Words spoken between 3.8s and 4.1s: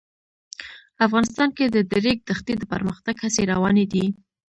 دي.